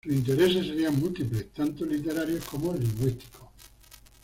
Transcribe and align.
Sus 0.03 0.13
intereses 0.15 0.65
serían 0.65 0.99
múltiples, 0.99 1.51
tanto 1.53 1.85
literarios 1.85 2.43
como 2.45 2.73
lingüísticos. 2.73 3.49